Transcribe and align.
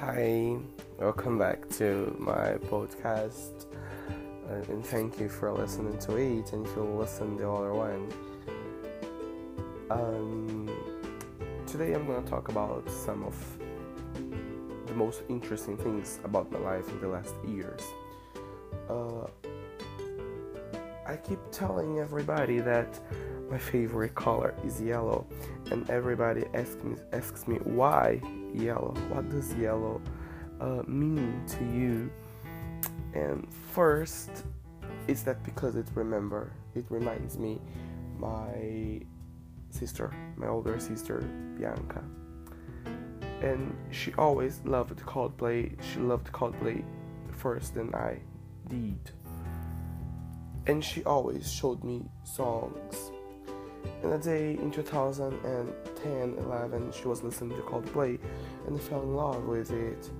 Hi, 0.00 0.56
welcome 0.98 1.38
back 1.38 1.68
to 1.72 2.16
my 2.18 2.54
podcast, 2.70 3.66
uh, 4.48 4.72
and 4.72 4.82
thank 4.82 5.20
you 5.20 5.28
for 5.28 5.52
listening 5.52 5.98
to 5.98 6.16
it. 6.16 6.54
And 6.54 6.66
if 6.66 6.74
you 6.74 6.84
listen 6.84 7.36
the 7.36 7.46
other 7.46 7.74
one, 7.74 8.10
um, 9.90 10.70
today 11.66 11.92
I'm 11.92 12.06
gonna 12.06 12.26
talk 12.26 12.48
about 12.48 12.90
some 12.90 13.22
of 13.24 13.36
the 14.86 14.94
most 14.94 15.20
interesting 15.28 15.76
things 15.76 16.18
about 16.24 16.50
my 16.50 16.60
life 16.60 16.88
in 16.88 16.98
the 17.02 17.08
last 17.08 17.34
years. 17.46 17.82
Uh, 18.88 19.26
I 21.10 21.16
keep 21.16 21.40
telling 21.50 21.98
everybody 21.98 22.60
that 22.60 23.00
my 23.50 23.58
favorite 23.58 24.14
color 24.14 24.54
is 24.64 24.80
yellow, 24.80 25.26
and 25.72 25.90
everybody 25.90 26.44
asks 26.54 26.84
me 26.84 26.94
asks 27.12 27.48
me 27.48 27.56
why 27.64 28.22
yellow. 28.54 28.94
What 29.08 29.28
does 29.28 29.52
yellow 29.54 30.00
uh, 30.60 30.84
mean 30.86 31.42
to 31.48 31.64
you? 31.76 32.12
And 33.12 33.44
first, 33.72 34.30
it's 35.08 35.22
that 35.22 35.42
because 35.42 35.74
it 35.74 35.88
remember 35.96 36.52
it 36.76 36.84
reminds 36.90 37.38
me 37.38 37.60
my 38.16 39.00
sister, 39.70 40.14
my 40.36 40.46
older 40.46 40.78
sister 40.78 41.18
Bianca, 41.58 42.04
and 43.42 43.76
she 43.90 44.12
always 44.14 44.60
loved 44.64 44.96
Coldplay. 45.00 45.74
She 45.82 45.98
loved 45.98 46.30
Coldplay 46.30 46.84
first 47.32 47.74
than 47.74 47.92
I 47.96 48.20
did 48.68 49.10
and 50.66 50.84
she 50.84 51.04
always 51.04 51.50
showed 51.50 51.82
me 51.84 52.02
songs. 52.24 53.10
And 54.02 54.12
a 54.12 54.18
day 54.18 54.54
in 54.54 54.70
2010 54.70 56.34
11, 56.38 56.92
she 56.92 57.08
was 57.08 57.22
listening 57.22 57.56
to 57.56 57.62
Coldplay 57.62 58.18
and 58.66 58.80
fell 58.80 59.02
in 59.02 59.14
love 59.14 59.44
with 59.44 59.70
it. 59.70 60.10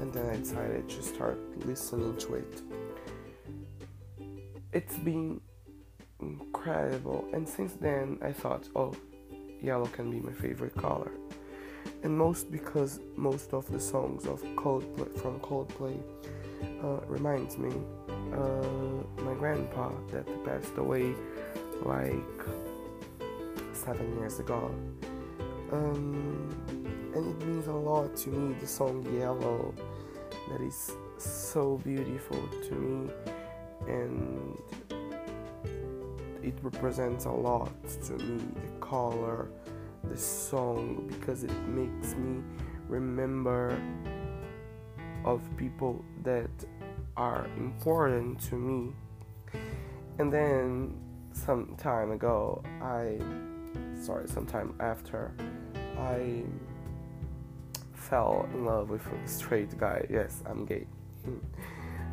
And 0.00 0.12
then 0.12 0.26
I 0.28 0.36
decided 0.36 0.88
to 0.88 1.02
start 1.02 1.38
listening 1.66 2.16
to 2.18 2.34
it. 2.34 2.62
It's 4.72 4.98
been 4.98 5.40
incredible, 6.20 7.28
and 7.32 7.48
since 7.48 7.72
then 7.74 8.18
I 8.22 8.32
thought, 8.32 8.68
oh, 8.74 8.94
yellow 9.62 9.86
can 9.86 10.10
be 10.10 10.20
my 10.20 10.32
favorite 10.32 10.74
color. 10.74 11.12
And 12.02 12.16
most 12.16 12.50
because 12.50 13.00
most 13.16 13.52
of 13.54 13.70
the 13.70 13.80
songs 13.80 14.26
of 14.26 14.42
Coldplay 14.56 15.18
from 15.20 15.40
Coldplay 15.40 15.98
uh, 16.82 17.00
reminds 17.06 17.56
me 17.58 17.72
uh, 18.32 19.22
my 19.22 19.34
grandpa 19.34 19.90
that 20.12 20.26
passed 20.44 20.76
away 20.76 21.14
like 21.82 22.46
seven 23.72 24.18
years 24.18 24.40
ago. 24.40 24.74
Um, 25.72 26.48
and 27.14 27.26
it 27.26 27.46
means 27.46 27.66
a 27.66 27.72
lot 27.72 28.16
to 28.16 28.30
me, 28.30 28.54
the 28.60 28.66
song 28.66 29.04
Yellow, 29.18 29.74
that 30.50 30.60
is 30.60 30.92
so 31.18 31.78
beautiful 31.78 32.40
to 32.68 32.74
me, 32.74 33.10
and 33.88 34.56
it 36.42 36.54
represents 36.62 37.24
a 37.24 37.30
lot 37.30 37.72
to 38.06 38.12
me 38.12 38.44
the 38.54 38.80
color, 38.80 39.48
the 40.04 40.16
song, 40.16 41.06
because 41.08 41.42
it 41.42 41.58
makes 41.68 42.14
me 42.14 42.42
remember 42.88 43.76
of 45.24 45.42
people 45.56 46.04
that 46.22 46.50
are 47.16 47.46
important 47.56 48.40
to 48.48 48.54
me. 48.56 48.92
And 50.18 50.32
then 50.32 50.98
some 51.32 51.76
time 51.76 52.10
ago, 52.10 52.62
I, 52.82 53.18
sorry, 54.00 54.28
some 54.28 54.46
time 54.46 54.74
after, 54.80 55.32
I 55.98 56.44
fell 57.92 58.48
in 58.54 58.64
love 58.64 58.90
with 58.90 59.06
a 59.06 59.28
straight 59.28 59.76
guy. 59.78 60.06
Yes, 60.10 60.42
I'm 60.46 60.64
gay. 60.64 60.86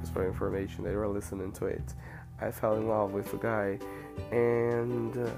Just 0.00 0.12
for 0.12 0.26
information, 0.26 0.84
they 0.84 0.94
were 0.94 1.08
listening 1.08 1.52
to 1.52 1.66
it. 1.66 1.94
I 2.40 2.50
fell 2.50 2.74
in 2.76 2.86
love 2.88 3.12
with 3.12 3.32
a 3.32 3.38
guy, 3.38 3.78
and 4.30 5.16
uh, 5.16 5.30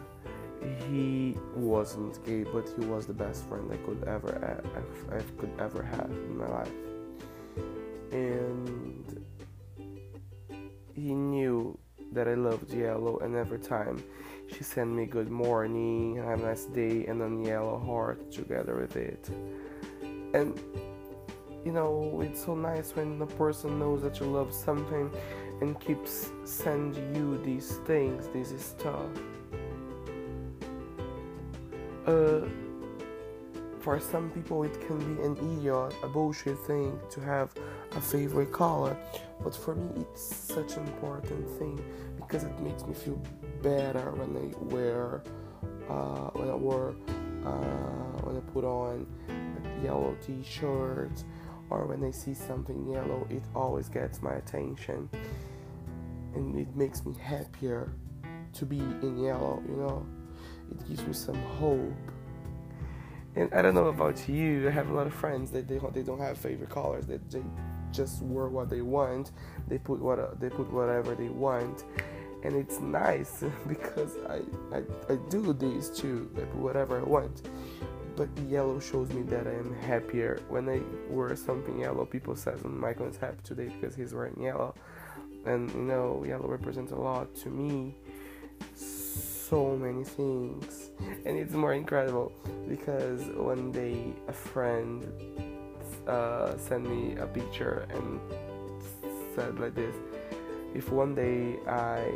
he 0.88 1.36
wasn't 1.54 2.24
gay, 2.24 2.42
but 2.42 2.68
he 2.76 2.86
was 2.86 3.06
the 3.06 3.12
best 3.12 3.46
friend 3.48 3.70
I 3.72 3.76
could 3.76 4.02
ever, 4.08 4.60
I, 5.10 5.16
I 5.16 5.20
could 5.38 5.52
ever 5.60 5.82
have 5.82 6.10
in 6.10 6.36
my 6.36 6.48
life. 6.48 6.72
That 12.18 12.26
I 12.26 12.34
loved 12.34 12.72
yellow, 12.74 13.18
and 13.18 13.36
every 13.36 13.60
time 13.60 14.02
she 14.48 14.64
sent 14.64 14.90
me 14.90 15.06
good 15.06 15.30
morning, 15.30 16.16
have 16.16 16.40
a 16.40 16.46
nice 16.46 16.64
day, 16.64 17.06
and 17.06 17.22
a 17.22 17.48
yellow 17.48 17.78
heart 17.78 18.32
together 18.32 18.74
with 18.74 18.96
it. 18.96 19.30
And 20.34 20.60
you 21.64 21.70
know, 21.70 22.20
it's 22.24 22.44
so 22.44 22.56
nice 22.56 22.96
when 22.96 23.22
a 23.22 23.26
person 23.26 23.78
knows 23.78 24.02
that 24.02 24.18
you 24.18 24.26
love 24.26 24.52
something 24.52 25.08
and 25.60 25.78
keeps 25.78 26.30
sending 26.42 27.14
you 27.14 27.38
these 27.44 27.76
things, 27.86 28.26
this 28.32 28.50
stuff. 28.64 29.10
Uh, 32.04 32.40
for 33.78 34.00
some 34.00 34.28
people, 34.30 34.64
it 34.64 34.76
can 34.88 34.98
be 34.98 35.22
an 35.22 35.36
idiot, 35.36 35.94
a 36.02 36.08
bullshit 36.08 36.58
thing 36.66 36.98
to 37.10 37.20
have 37.20 37.54
a 37.98 38.00
favorite 38.00 38.52
color, 38.52 38.96
but 39.42 39.54
for 39.54 39.74
me, 39.74 39.88
it's 40.00 40.22
such 40.22 40.76
an 40.76 40.86
important 40.86 41.48
thing 41.58 41.84
because 42.16 42.44
it 42.44 42.58
makes 42.60 42.86
me 42.86 42.94
feel 42.94 43.20
better 43.60 44.12
when 44.12 44.30
I 44.36 44.72
wear, 44.72 45.22
uh, 45.88 46.30
when 46.38 46.48
I 46.48 46.54
wear, 46.54 46.90
uh, 47.44 48.22
when 48.24 48.36
I 48.36 48.40
put 48.52 48.64
on 48.64 49.04
a 49.28 49.84
yellow 49.84 50.16
T-shirt 50.24 51.24
or 51.70 51.86
when 51.86 52.04
I 52.04 52.12
see 52.12 52.34
something 52.34 52.88
yellow, 52.88 53.26
it 53.30 53.42
always 53.54 53.88
gets 53.88 54.22
my 54.22 54.34
attention, 54.34 55.10
and 56.34 56.56
it 56.56 56.74
makes 56.76 57.04
me 57.04 57.14
happier 57.20 57.92
to 58.52 58.64
be 58.64 58.78
in 58.78 59.18
yellow. 59.18 59.60
You 59.68 59.76
know, 59.76 60.06
it 60.70 60.88
gives 60.88 61.04
me 61.04 61.12
some 61.12 61.42
hope 61.58 62.12
and 63.36 63.52
I 63.54 63.62
don't 63.62 63.74
know 63.74 63.86
about 63.86 64.28
you. 64.28 64.66
I 64.66 64.70
have 64.72 64.90
a 64.90 64.94
lot 64.94 65.06
of 65.06 65.14
friends 65.14 65.50
that 65.52 65.68
they 65.68 65.78
they 65.92 66.02
don't 66.02 66.18
have 66.18 66.38
favorite 66.38 66.70
colors. 66.70 67.06
That 67.06 67.30
they 67.30 67.42
just 67.92 68.22
wear 68.22 68.48
what 68.48 68.68
they 68.70 68.82
want. 68.82 69.32
They 69.68 69.78
put 69.78 70.00
what 70.00 70.40
they 70.40 70.50
put 70.50 70.72
whatever 70.72 71.14
they 71.14 71.28
want, 71.28 71.84
and 72.42 72.54
it's 72.54 72.80
nice 72.80 73.44
because 73.68 74.16
I 74.28 74.40
I, 74.76 74.82
I 75.12 75.16
do 75.28 75.52
this 75.52 75.90
too. 75.90 76.30
I 76.36 76.40
put 76.40 76.56
whatever 76.56 77.00
I 77.00 77.04
want. 77.04 77.48
But 78.16 78.28
yellow 78.48 78.80
shows 78.80 79.10
me 79.10 79.22
that 79.22 79.46
I 79.46 79.52
am 79.52 79.72
happier 79.74 80.40
when 80.48 80.68
I 80.68 80.80
wear 81.08 81.36
something 81.36 81.78
yellow. 81.78 82.04
People 82.04 82.34
says 82.34 82.60
oh, 82.64 82.68
Michael 82.68 83.06
is 83.06 83.16
happy 83.16 83.38
today 83.44 83.68
because 83.68 83.94
he's 83.94 84.12
wearing 84.12 84.42
yellow, 84.42 84.74
and 85.46 85.70
you 85.70 85.82
know 85.82 86.24
yellow 86.26 86.48
represents 86.48 86.92
a 86.92 86.96
lot 86.96 87.34
to 87.36 87.48
me 87.48 87.94
so 88.74 89.76
many 89.76 90.04
things 90.04 90.90
and 91.24 91.38
it's 91.38 91.54
more 91.54 91.72
incredible 91.72 92.32
because 92.68 93.22
one 93.34 93.72
day 93.72 94.12
a 94.28 94.32
friend 94.32 95.10
uh, 96.08 96.56
sent 96.56 96.88
me 96.88 97.16
a 97.16 97.26
picture 97.26 97.86
and 97.90 98.20
said 99.34 99.58
like 99.58 99.74
this 99.74 99.94
if 100.74 100.90
one 100.90 101.14
day 101.14 101.58
i 101.68 102.10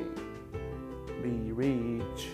be 1.23 1.53
rich 1.53 2.29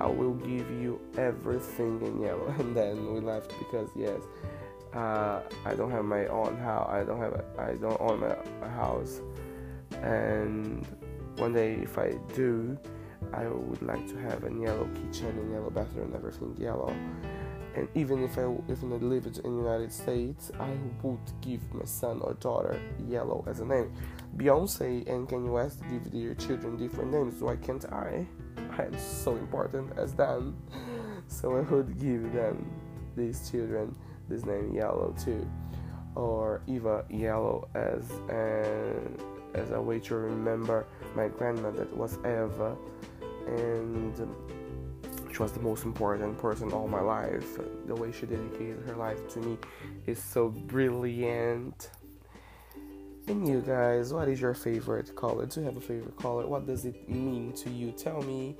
i 0.00 0.06
will 0.06 0.34
give 0.34 0.70
you 0.70 1.00
everything 1.16 2.00
in 2.02 2.20
yellow 2.20 2.46
and 2.58 2.76
then 2.76 3.12
we 3.12 3.20
left 3.20 3.52
because 3.58 3.88
yes 3.96 4.20
uh, 4.94 5.40
i 5.64 5.74
don't 5.74 5.90
have 5.90 6.04
my 6.04 6.26
own 6.26 6.56
house 6.58 6.88
i 6.90 7.02
don't 7.04 7.20
have 7.20 7.32
a, 7.32 7.44
i 7.58 7.74
don't 7.74 8.00
own 8.00 8.20
my 8.60 8.68
house 8.68 9.20
and 10.02 10.86
one 11.36 11.52
day 11.52 11.74
if 11.74 11.96
i 11.98 12.12
do 12.34 12.76
I 13.32 13.46
would 13.46 13.82
like 13.82 14.06
to 14.08 14.18
have 14.18 14.44
a 14.44 14.52
yellow 14.52 14.88
kitchen 14.94 15.28
and 15.28 15.52
yellow 15.52 15.70
bathroom 15.70 16.12
everything 16.14 16.56
yellow. 16.58 16.94
And 17.76 17.88
even 17.94 18.22
if 18.24 18.36
I 18.36 18.42
even 18.68 19.08
lived 19.08 19.38
in 19.38 19.56
the 19.56 19.62
United 19.62 19.92
States, 19.92 20.50
I 20.58 20.70
would 21.02 21.18
give 21.40 21.72
my 21.72 21.84
son 21.84 22.20
or 22.22 22.34
daughter 22.34 22.80
yellow 23.06 23.44
as 23.46 23.60
a 23.60 23.64
name. 23.64 23.92
Beyonce 24.36 25.08
and 25.08 25.28
Kanye 25.28 25.50
West 25.50 25.82
give 25.88 26.10
their 26.10 26.34
children 26.34 26.76
different 26.76 27.12
names. 27.12 27.40
Why 27.40 27.56
can't 27.56 27.84
I? 27.92 28.26
I 28.76 28.84
am 28.84 28.98
so 28.98 29.36
important 29.36 29.96
as 29.98 30.14
them. 30.14 30.56
So 31.28 31.56
I 31.56 31.60
would 31.60 31.96
give 32.00 32.32
them 32.32 32.68
these 33.16 33.48
children 33.48 33.94
this 34.28 34.44
name 34.44 34.74
Yellow 34.74 35.14
too, 35.22 35.48
or 36.16 36.60
Eva 36.66 37.04
Yellow 37.08 37.68
as 37.74 38.10
an 38.28 39.16
as 39.54 39.70
a 39.70 39.80
way 39.80 40.00
to 40.00 40.16
remember 40.16 40.86
my 41.14 41.28
grandma 41.28 41.70
that 41.70 41.96
was 41.96 42.18
Eva 42.18 42.76
and 43.46 44.16
was 45.40 45.52
the 45.52 45.60
most 45.60 45.84
important 45.84 46.38
person 46.38 46.70
all 46.70 46.86
my 46.86 46.98
mm-hmm. 46.98 47.06
life. 47.06 47.58
The 47.86 47.94
way 47.94 48.12
she 48.12 48.26
dedicated 48.26 48.84
her 48.86 48.94
life 48.94 49.26
to 49.30 49.40
me 49.40 49.56
is 50.06 50.22
so 50.22 50.50
brilliant. 50.50 51.90
And 53.26 53.48
you 53.48 53.62
guys, 53.62 54.12
what 54.12 54.28
is 54.28 54.40
your 54.40 54.54
favorite 54.54 55.16
color? 55.16 55.46
Do 55.46 55.60
you 55.60 55.66
have 55.66 55.76
a 55.78 55.80
favorite 55.80 56.16
color? 56.18 56.46
What 56.46 56.66
does 56.66 56.84
it 56.84 57.08
mean 57.08 57.54
to 57.54 57.70
you? 57.70 57.92
Tell 57.92 58.20
me. 58.22 58.54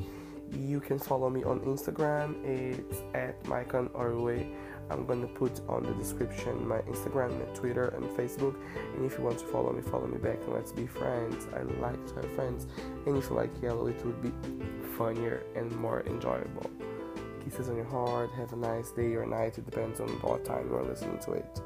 You 0.53 0.81
can 0.81 0.99
follow 0.99 1.29
me 1.31 1.45
on 1.45 1.61
Instagram. 1.61 2.43
It's 2.45 3.03
at 3.15 3.43
Mycon 3.45 3.91
Orway. 3.91 4.53
I'm 4.91 5.07
gonna 5.07 5.27
put 5.27 5.61
on 5.69 5.85
the 5.85 5.93
description 5.93 6.67
my 6.67 6.79
Instagram, 6.79 7.39
my 7.39 7.55
Twitter, 7.55 7.89
and 7.89 8.05
Facebook. 8.17 8.57
And 8.95 9.05
if 9.05 9.17
you 9.17 9.25
want 9.25 9.39
to 9.39 9.47
follow 9.47 9.73
me, 9.73 9.83
follow 9.83 10.07
me 10.07 10.19
back 10.19 10.39
and 10.45 10.53
let's 10.55 10.73
be 10.73 10.87
friends. 10.87 11.47
I 11.55 11.63
like 11.81 12.05
to 12.09 12.15
have 12.17 12.33
friends. 12.35 12.67
And 13.07 13.17
if 13.17 13.31
you 13.31 13.37
like 13.37 13.51
yellow, 13.63 13.87
it 13.87 14.05
would 14.05 14.23
be 14.23 14.33
funnier 14.99 15.43
and 15.55 15.71
more 15.77 16.03
enjoyable. 16.07 16.71
Kisses 17.45 17.69
on 17.69 17.77
your 17.77 17.87
heart. 17.87 18.31
Have 18.33 18.53
a 18.53 18.57
nice 18.57 18.91
day 18.91 19.15
or 19.15 19.27
night. 19.27 19.59
It 19.59 19.65
depends 19.65 20.01
on 20.01 20.09
what 20.21 20.45
time 20.45 20.69
you're 20.69 20.83
listening 20.83 21.19
to 21.21 21.33
it. 21.33 21.61